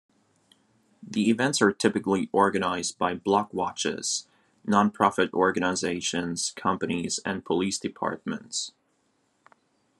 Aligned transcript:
The 1.07 1.29
events 1.29 1.61
are 1.61 1.71
typically 1.71 2.27
organized 2.31 2.97
by 2.97 3.13
block 3.13 3.53
watches, 3.53 4.25
nonprofit 4.65 5.31
organizations, 5.31 6.53
companies, 6.55 7.19
and 7.23 7.45
police 7.45 7.77
departments. 7.77 8.71